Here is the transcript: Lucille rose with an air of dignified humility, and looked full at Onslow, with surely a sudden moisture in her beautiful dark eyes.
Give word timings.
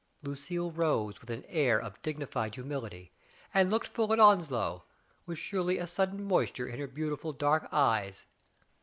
Lucille 0.23 0.71
rose 0.71 1.21
with 1.21 1.29
an 1.29 1.43
air 1.47 1.79
of 1.79 2.01
dignified 2.01 2.55
humility, 2.55 3.11
and 3.53 3.69
looked 3.69 3.87
full 3.87 4.11
at 4.11 4.19
Onslow, 4.19 4.83
with 5.27 5.37
surely 5.37 5.77
a 5.77 5.85
sudden 5.85 6.23
moisture 6.23 6.65
in 6.65 6.79
her 6.79 6.87
beautiful 6.87 7.33
dark 7.33 7.69
eyes. 7.71 8.25